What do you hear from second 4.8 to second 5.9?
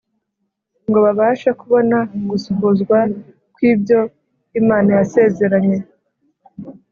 yasezeranye